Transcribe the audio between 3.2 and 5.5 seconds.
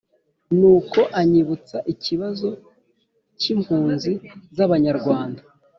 cy'impunzi z'abanyarwanda,